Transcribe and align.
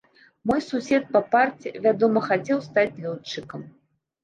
Мой 0.51 0.61
сусед 0.69 1.03
па 1.17 1.21
парце, 1.35 1.67
вядома, 1.85 2.25
хацеў 2.31 2.65
стаць 2.71 2.89
лётчыкам. 3.07 3.71